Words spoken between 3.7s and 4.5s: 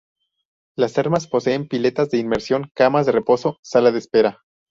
de espera.